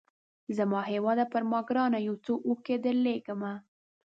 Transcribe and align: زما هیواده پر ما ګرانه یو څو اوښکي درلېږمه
زما 0.57 0.79
هیواده 0.91 1.25
پر 1.31 1.41
ما 1.51 1.59
ګرانه 1.67 1.99
یو 2.07 2.15
څو 2.25 2.33
اوښکي 2.47 2.75
درلېږمه 2.83 3.53